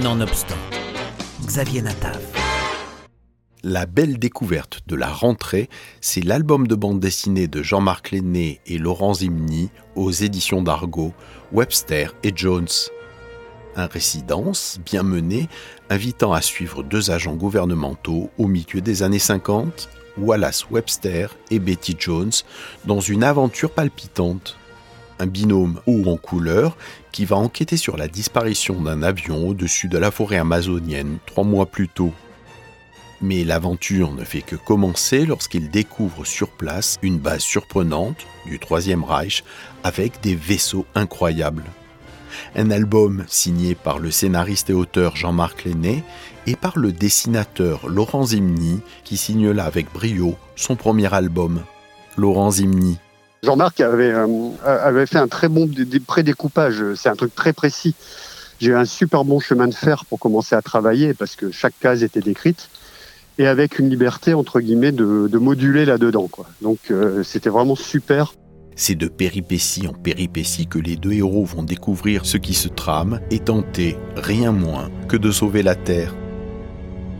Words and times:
Nonobstant, 0.00 0.56
Xavier 1.44 1.82
Natav. 1.82 2.18
La 3.62 3.84
belle 3.84 4.18
découverte 4.18 4.80
de 4.86 4.96
la 4.96 5.08
rentrée, 5.08 5.68
c'est 6.00 6.24
l'album 6.24 6.66
de 6.66 6.74
bande 6.74 6.98
dessinée 6.98 7.46
de 7.46 7.62
Jean-Marc 7.62 8.10
Lenné 8.10 8.62
et 8.64 8.78
Laurent 8.78 9.12
Zimny 9.12 9.68
aux 9.94 10.10
éditions 10.10 10.62
d'Argo, 10.62 11.12
Webster 11.52 12.14
et 12.22 12.32
Jones. 12.34 12.70
Un 13.76 13.84
récit 13.84 14.22
dense, 14.22 14.78
bien 14.82 15.02
mené, 15.02 15.50
invitant 15.90 16.32
à 16.32 16.40
suivre 16.40 16.82
deux 16.82 17.10
agents 17.10 17.36
gouvernementaux 17.36 18.30
au 18.38 18.46
milieu 18.46 18.80
des 18.80 19.02
années 19.02 19.18
50, 19.18 19.90
Wallace 20.16 20.70
Webster 20.70 21.36
et 21.50 21.58
Betty 21.58 21.96
Jones, 21.98 22.32
dans 22.86 23.00
une 23.00 23.24
aventure 23.24 23.70
palpitante 23.70 24.56
un 25.18 25.26
binôme 25.26 25.80
haut 25.86 26.04
en 26.06 26.16
couleur 26.16 26.76
qui 27.12 27.24
va 27.24 27.36
enquêter 27.36 27.76
sur 27.76 27.96
la 27.96 28.08
disparition 28.08 28.80
d'un 28.80 29.02
avion 29.02 29.48
au-dessus 29.48 29.88
de 29.88 29.98
la 29.98 30.10
forêt 30.10 30.38
amazonienne 30.38 31.18
trois 31.26 31.44
mois 31.44 31.66
plus 31.66 31.88
tôt. 31.88 32.12
Mais 33.20 33.44
l'aventure 33.44 34.12
ne 34.12 34.24
fait 34.24 34.42
que 34.42 34.56
commencer 34.56 35.24
lorsqu'il 35.26 35.70
découvre 35.70 36.24
sur 36.24 36.48
place 36.48 36.98
une 37.02 37.18
base 37.18 37.42
surprenante 37.42 38.26
du 38.46 38.58
Troisième 38.58 39.04
Reich 39.04 39.44
avec 39.84 40.20
des 40.20 40.34
vaisseaux 40.34 40.86
incroyables. 40.96 41.64
Un 42.56 42.70
album 42.70 43.24
signé 43.28 43.74
par 43.74 43.98
le 43.98 44.10
scénariste 44.10 44.70
et 44.70 44.74
auteur 44.74 45.14
Jean-Marc 45.16 45.64
Lenné 45.64 46.02
et 46.46 46.56
par 46.56 46.78
le 46.78 46.92
dessinateur 46.92 47.88
Laurent 47.88 48.26
Zimny 48.26 48.80
qui 49.04 49.16
signe 49.16 49.50
là 49.50 49.66
avec 49.66 49.92
brio 49.92 50.36
son 50.56 50.74
premier 50.74 51.12
album. 51.14 51.62
Laurent 52.16 52.50
Zimny, 52.50 52.98
Jean-Marc 53.44 53.80
avait, 53.80 54.12
euh, 54.12 54.50
avait 54.64 55.06
fait 55.06 55.18
un 55.18 55.26
très 55.26 55.48
bon 55.48 55.68
prédécoupage. 56.06 56.94
C'est 56.94 57.08
un 57.08 57.16
truc 57.16 57.34
très 57.34 57.52
précis. 57.52 57.96
J'ai 58.60 58.70
eu 58.70 58.76
un 58.76 58.84
super 58.84 59.24
bon 59.24 59.40
chemin 59.40 59.66
de 59.66 59.74
fer 59.74 60.04
pour 60.04 60.20
commencer 60.20 60.54
à 60.54 60.62
travailler 60.62 61.12
parce 61.12 61.34
que 61.34 61.50
chaque 61.50 61.74
case 61.80 62.04
était 62.04 62.20
décrite 62.20 62.68
et 63.38 63.48
avec 63.48 63.80
une 63.80 63.90
liberté 63.90 64.34
entre 64.34 64.60
guillemets 64.60 64.92
de, 64.92 65.36
moduler 65.38 65.84
là-dedans. 65.84 66.30
Donc 66.60 66.78
euh, 66.92 67.24
c'était 67.24 67.50
vraiment 67.50 67.74
super. 67.74 68.34
C'est 68.76 68.94
de 68.94 69.08
péripétie 69.08 69.88
en 69.88 69.92
péripétie 69.92 70.68
que 70.68 70.78
les 70.78 70.94
deux 70.94 71.12
héros 71.12 71.44
vont 71.44 71.64
découvrir 71.64 72.24
ce 72.24 72.36
qui 72.36 72.54
se 72.54 72.68
trame 72.68 73.20
et 73.32 73.40
tenter 73.40 73.96
rien 74.14 74.52
moins 74.52 74.88
que 75.08 75.16
de 75.16 75.32
sauver 75.32 75.64
la 75.64 75.74
Terre. 75.74 76.14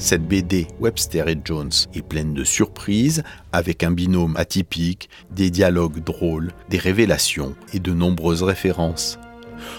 Cette 0.00 0.26
BD 0.26 0.66
Webster 0.80 1.28
et 1.28 1.38
Jones 1.44 1.70
est 1.94 2.00
pleine 2.00 2.32
de 2.32 2.42
surprises, 2.42 3.22
avec 3.52 3.84
un 3.84 3.90
binôme 3.90 4.34
atypique, 4.38 5.10
des 5.30 5.50
dialogues 5.50 6.02
drôles, 6.02 6.52
des 6.70 6.78
révélations 6.78 7.54
et 7.74 7.80
de 7.80 7.92
nombreuses 7.92 8.42
références. 8.42 9.18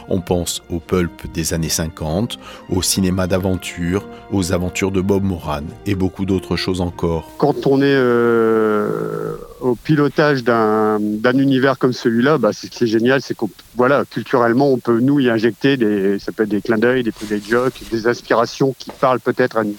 On 0.09 0.21
pense 0.21 0.61
au 0.69 0.79
pulp 0.79 1.11
des 1.33 1.55
années 1.55 1.69
50, 1.69 2.37
au 2.69 2.83
cinéma 2.83 3.25
d'aventure, 3.25 4.07
aux 4.31 4.53
aventures 4.53 4.91
de 4.91 5.01
Bob 5.01 5.23
Moran 5.23 5.63
et 5.87 5.95
beaucoup 5.95 6.25
d'autres 6.25 6.55
choses 6.55 6.81
encore. 6.81 7.27
Quand 7.39 7.65
on 7.65 7.81
est 7.81 7.85
euh, 7.87 9.37
au 9.59 9.73
pilotage 9.73 10.43
d'un 10.43 10.99
univers 11.33 11.79
comme 11.79 11.93
celui-là, 11.93 12.37
ce 12.53 12.67
qui 12.67 12.83
est 12.83 12.87
génial, 12.87 13.23
c'est 13.23 13.35
que 13.35 13.45
voilà, 13.75 14.05
culturellement, 14.05 14.71
on 14.71 14.77
peut 14.77 14.99
nous 14.99 15.19
y 15.19 15.31
injecter 15.31 15.77
des, 15.77 16.19
ça 16.19 16.31
clins 16.31 16.77
d'œil, 16.77 17.01
des, 17.01 17.11
des 17.27 17.41
jokes, 17.41 17.81
des 17.91 18.05
inspirations 18.05 18.75
qui 18.77 18.91
parlent 18.91 19.19
peut-être 19.19 19.57
à 19.57 19.63
une, 19.63 19.73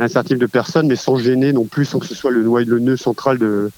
un 0.00 0.08
certain 0.08 0.28
type 0.28 0.38
de 0.38 0.46
personnes, 0.46 0.86
mais 0.86 0.96
sans 0.96 1.16
gêner 1.16 1.52
non 1.52 1.64
plus, 1.64 1.84
sans 1.84 1.98
que 1.98 2.06
ce 2.06 2.14
soit 2.14 2.30
le 2.30 2.42
noyau, 2.42 2.76
le 2.76 2.96
central 2.96 3.38
de, 3.38 3.70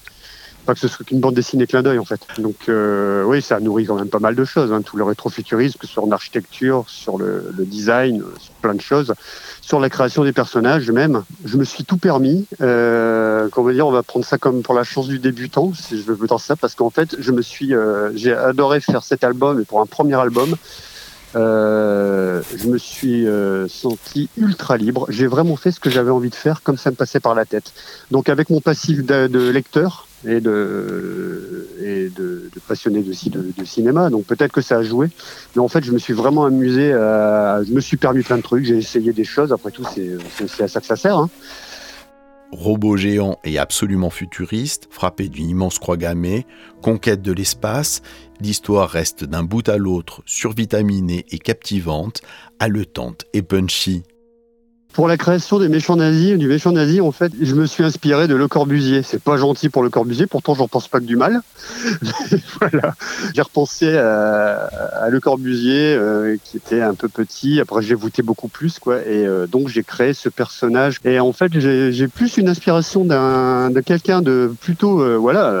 pas 0.65 0.73
que 0.73 0.79
ce 0.79 0.87
soit 0.87 1.05
qu'une 1.05 1.19
bande 1.19 1.35
dessinée 1.35 1.67
clin 1.67 1.83
d'œil 1.83 1.99
en 1.99 2.05
fait. 2.05 2.19
Donc 2.39 2.67
euh, 2.67 3.23
oui, 3.23 3.41
ça 3.41 3.59
nourrit 3.59 3.85
quand 3.85 3.95
même 3.95 4.09
pas 4.09 4.19
mal 4.19 4.35
de 4.35 4.43
choses, 4.43 4.73
hein, 4.73 4.81
tout 4.81 4.97
le 4.97 5.03
rétrofuturisme, 5.03 5.77
que 5.79 5.87
ce 5.87 5.93
soit 5.93 6.03
en 6.03 6.11
architecture, 6.11 6.85
sur 6.87 7.17
le, 7.17 7.53
design, 7.59 8.23
sur 8.39 8.53
plein 8.55 8.73
de 8.73 8.81
choses, 8.81 9.13
sur 9.61 9.79
la 9.79 9.89
création 9.89 10.23
des 10.23 10.33
personnages 10.33 10.89
même. 10.89 11.23
Je 11.45 11.57
me 11.57 11.63
suis 11.63 11.83
tout 11.83 11.97
permis. 11.97 12.47
Euh, 12.61 13.47
dire, 13.71 13.87
on 13.87 13.91
va 13.91 14.03
prendre 14.03 14.25
ça 14.25 14.37
comme 14.37 14.61
pour 14.61 14.73
la 14.73 14.83
chance 14.83 15.07
du 15.07 15.19
débutant, 15.19 15.71
si 15.73 16.01
je 16.01 16.11
veux 16.11 16.27
dire 16.27 16.39
ça, 16.39 16.55
parce 16.55 16.75
qu'en 16.75 16.89
fait, 16.89 17.15
je 17.19 17.31
me 17.31 17.41
suis, 17.41 17.73
euh, 17.73 18.11
j'ai 18.15 18.33
adoré 18.33 18.79
faire 18.79 19.03
cet 19.03 19.23
album 19.23 19.59
et 19.59 19.65
pour 19.65 19.81
un 19.81 19.85
premier 19.85 20.15
album. 20.15 20.55
Euh, 21.35 22.41
je 22.55 22.67
me 22.67 22.77
suis 22.77 23.27
euh, 23.27 23.67
senti 23.67 24.29
ultra 24.37 24.77
libre. 24.77 25.05
J'ai 25.09 25.27
vraiment 25.27 25.55
fait 25.55 25.71
ce 25.71 25.79
que 25.79 25.89
j'avais 25.89 26.11
envie 26.11 26.29
de 26.29 26.35
faire, 26.35 26.63
comme 26.63 26.77
ça 26.77 26.91
me 26.91 26.95
passait 26.95 27.19
par 27.19 27.35
la 27.35 27.45
tête. 27.45 27.73
Donc 28.11 28.29
avec 28.29 28.49
mon 28.49 28.61
passif 28.61 29.05
de, 29.05 29.49
lecteur 29.49 30.07
et 30.25 30.39
de, 30.39 31.67
et 31.81 32.09
de, 32.09 32.49
de 32.53 32.59
passionné 32.67 33.01
de, 33.01 33.53
de, 33.57 33.65
cinéma, 33.65 34.09
donc 34.09 34.25
peut-être 34.25 34.53
que 34.53 34.61
ça 34.61 34.77
a 34.77 34.83
joué. 34.83 35.09
Mais 35.55 35.61
en 35.61 35.67
fait, 35.67 35.83
je 35.83 35.91
me 35.91 35.99
suis 35.99 36.13
vraiment 36.13 36.45
amusé. 36.45 36.93
À, 36.93 37.61
je 37.67 37.71
me 37.73 37.81
suis 37.81 37.97
permis 37.97 38.23
plein 38.23 38.37
de 38.37 38.43
trucs. 38.43 38.63
J'ai 38.65 38.77
essayé 38.77 39.11
des 39.11 39.25
choses. 39.25 39.51
Après 39.51 39.71
tout, 39.71 39.83
c'est 39.93 40.63
à 40.63 40.67
ça 40.67 40.79
que 40.79 40.87
ça 40.87 40.95
sert. 40.95 41.17
Hein 41.17 41.29
robot 42.51 42.97
géant 42.97 43.39
et 43.43 43.57
absolument 43.57 44.09
futuriste, 44.09 44.87
frappé 44.89 45.29
d'une 45.29 45.49
immense 45.49 45.79
croix 45.79 45.97
gammée, 45.97 46.45
conquête 46.81 47.21
de 47.21 47.31
l'espace, 47.31 48.01
l'histoire 48.39 48.89
reste 48.89 49.23
d'un 49.23 49.43
bout 49.43 49.67
à 49.69 49.77
l'autre 49.77 50.21
survitaminée 50.25 51.25
et 51.31 51.39
captivante, 51.39 52.21
haletante 52.59 53.25
et 53.33 53.41
punchy. 53.41 54.03
Pour 54.95 55.09
la 55.09 55.17
création 55.17 55.59
des 55.59 55.67
méchants 55.67 55.97
nazis, 55.97 56.37
du 56.37 56.47
méchant 56.47 56.71
nazi, 56.71 57.01
en 57.01 57.11
fait, 57.11 57.33
je 57.41 57.53
me 57.53 57.65
suis 57.65 57.83
inspiré 57.83 58.29
de 58.29 58.35
Le 58.35 58.47
Corbusier. 58.47 59.03
C'est 59.03 59.21
pas 59.21 59.35
gentil 59.35 59.67
pour 59.67 59.83
Le 59.83 59.89
Corbusier, 59.89 60.25
pourtant 60.25 60.55
j'en 60.55 60.69
pense 60.69 60.87
pas 60.87 61.01
que 61.01 61.05
du 61.05 61.17
mal. 61.17 61.41
voilà. 62.61 62.95
J'ai 63.33 63.41
repensé 63.41 63.97
à, 63.97 64.69
Le 65.09 65.19
Corbusier, 65.19 65.93
euh, 65.95 66.37
qui 66.41 66.55
était 66.55 66.79
un 66.79 66.93
peu 66.93 67.09
petit. 67.09 67.59
Après, 67.59 67.81
j'ai 67.81 67.93
voûté 67.93 68.23
beaucoup 68.23 68.47
plus, 68.47 68.79
quoi. 68.79 69.01
Et 69.01 69.27
euh, 69.27 69.47
donc, 69.47 69.67
j'ai 69.67 69.83
créé 69.83 70.13
ce 70.13 70.29
personnage. 70.29 71.01
Et 71.03 71.19
en 71.19 71.33
fait, 71.33 71.51
j'ai 71.59 72.07
plus 72.07 72.37
une 72.37 72.47
inspiration 72.47 73.03
d'un 73.03 73.71
de 73.71 73.81
quelqu'un 73.81 74.21
de 74.21 74.49
plutôt, 74.61 75.01
euh, 75.01 75.17
voilà, 75.17 75.53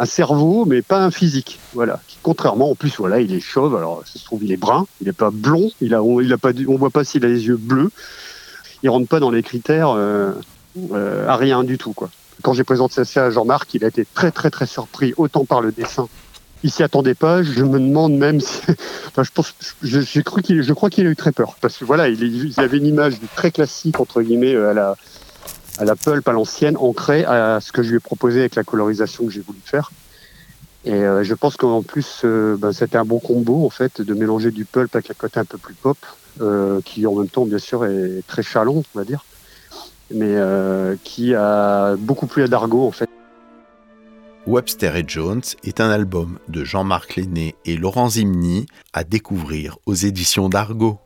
un 0.00 0.04
cerveau, 0.04 0.64
mais 0.64 0.82
pas 0.82 1.04
un 1.04 1.12
physique. 1.12 1.60
Voilà. 1.74 2.00
Contrairement, 2.24 2.72
en 2.72 2.74
plus, 2.74 2.96
voilà, 2.98 3.20
il 3.20 3.32
est 3.32 3.40
chauve. 3.40 3.76
Alors, 3.76 4.02
ça 4.04 4.18
se 4.18 4.24
trouve, 4.24 4.42
il 4.42 4.50
est 4.50 4.56
brun. 4.56 4.88
Il 5.00 5.06
est 5.06 5.12
pas 5.12 5.30
blond. 5.30 5.70
Il 5.80 5.94
a, 5.94 6.02
il 6.20 6.32
a 6.32 6.38
pas, 6.38 6.50
on 6.66 6.76
voit 6.76 6.90
pas 6.90 7.04
s'il 7.04 7.24
a 7.24 7.28
les 7.28 7.46
yeux 7.46 7.56
bleus 7.56 7.92
il 8.82 8.90
rentre 8.90 9.08
pas 9.08 9.20
dans 9.20 9.30
les 9.30 9.42
critères 9.42 9.90
euh, 9.90 10.32
euh, 10.92 11.28
à 11.28 11.36
rien 11.36 11.64
du 11.64 11.78
tout. 11.78 11.92
Quoi. 11.92 12.10
Quand 12.42 12.52
j'ai 12.52 12.64
présenté 12.64 13.04
ça 13.04 13.26
à 13.26 13.30
Jean-Marc, 13.30 13.74
il 13.74 13.84
a 13.84 13.88
été 13.88 14.06
très 14.14 14.30
très 14.30 14.50
très 14.50 14.66
surpris, 14.66 15.14
autant 15.16 15.44
par 15.44 15.60
le 15.60 15.72
dessin. 15.72 16.08
Il 16.62 16.70
s'y 16.70 16.82
attendait 16.82 17.14
pas. 17.14 17.42
Je 17.42 17.64
me 17.64 17.80
demande 17.80 18.12
même 18.12 18.40
si, 18.40 18.60
enfin, 19.06 19.22
je 19.22 19.30
pense, 19.32 19.54
cru 20.24 20.42
qu'il, 20.42 20.62
je 20.62 20.72
crois 20.72 20.90
qu'il 20.90 21.06
a 21.06 21.10
eu 21.10 21.16
très 21.16 21.32
peur 21.32 21.56
parce 21.60 21.76
que 21.76 21.84
voilà, 21.84 22.08
il, 22.08 22.22
il 22.22 22.60
avait 22.60 22.78
une 22.78 22.86
image 22.86 23.14
très 23.34 23.50
classique 23.50 23.98
entre 24.00 24.22
guillemets 24.22 24.54
euh, 24.54 24.70
à 24.70 24.74
la 24.74 24.96
à 25.78 25.84
la 25.84 25.96
pulp 25.96 26.28
à 26.28 26.32
l'ancienne, 26.32 26.76
ancrée 26.76 27.24
à 27.24 27.58
ce 27.60 27.72
que 27.72 27.82
je 27.82 27.90
lui 27.90 27.96
ai 27.96 28.00
proposé 28.00 28.40
avec 28.40 28.54
la 28.54 28.64
colorisation 28.64 29.24
que 29.24 29.32
j'ai 29.32 29.40
voulu 29.40 29.60
faire. 29.64 29.90
Et 30.84 30.92
euh, 30.92 31.22
je 31.22 31.34
pense 31.34 31.56
qu'en 31.56 31.82
plus, 31.82 32.20
ben, 32.24 32.72
c'était 32.72 32.98
un 32.98 33.04
bon 33.06 33.18
combo 33.18 33.64
en 33.64 33.70
fait 33.70 34.02
de 34.02 34.12
mélanger 34.12 34.50
du 34.50 34.66
pulp 34.66 34.94
avec 34.94 35.10
un 35.10 35.14
côté 35.14 35.40
un 35.40 35.46
peu 35.46 35.56
plus 35.56 35.72
pop, 35.72 35.96
qui 36.84 37.06
en 37.06 37.14
même 37.14 37.28
temps 37.28 37.44
bien 37.44 37.58
sûr 37.58 37.84
est 37.84 38.22
très 38.26 38.42
chalon, 38.42 38.82
on 38.94 38.98
va 38.98 39.04
dire, 39.04 39.24
mais 40.14 40.36
qui 41.04 41.34
a 41.34 41.96
beaucoup 41.96 42.26
plu 42.26 42.42
à 42.42 42.48
Dargo 42.48 42.86
en 42.86 42.92
fait. 42.92 43.08
Webster 44.46 44.96
et 44.96 45.04
Jones 45.06 45.42
est 45.64 45.80
un 45.80 45.90
album 45.90 46.38
de 46.48 46.64
Jean-Marc 46.64 47.16
Lenné 47.16 47.54
et 47.66 47.76
Laurent 47.76 48.08
Zimny 48.08 48.66
à 48.92 49.04
découvrir 49.04 49.76
aux 49.84 49.94
éditions 49.94 50.48
d'Argo. 50.48 50.98